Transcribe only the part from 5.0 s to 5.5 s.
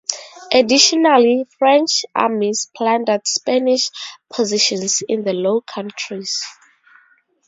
in the